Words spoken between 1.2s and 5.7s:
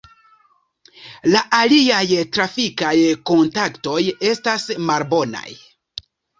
La aliaj trafikaj kontaktoj estas malbonaj.